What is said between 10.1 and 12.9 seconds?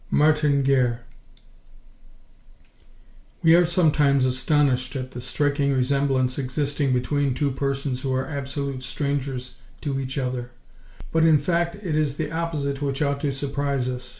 other, but in fact it is the opposite